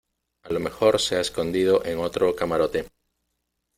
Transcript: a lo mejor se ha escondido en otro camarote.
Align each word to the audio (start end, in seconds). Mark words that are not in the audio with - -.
a 0.41 0.51
lo 0.51 0.59
mejor 0.59 0.99
se 0.99 1.15
ha 1.17 1.19
escondido 1.19 1.85
en 1.85 1.99
otro 1.99 2.35
camarote. 2.35 2.87